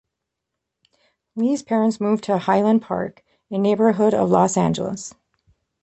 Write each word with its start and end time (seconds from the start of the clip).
Lee's 1.35 1.61
parents 1.61 2.01
moved 2.01 2.23
to 2.23 2.35
Highland 2.39 2.81
Park, 2.81 3.23
a 3.51 3.57
neighborhood 3.59 4.15
of 4.15 4.31
Los 4.31 4.57
Angeles. 4.57 5.13